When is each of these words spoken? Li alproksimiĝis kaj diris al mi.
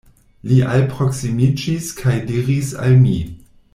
Li 0.51 0.55
alproksimiĝis 0.77 1.91
kaj 2.01 2.17
diris 2.31 2.73
al 2.87 2.97
mi. 3.05 3.19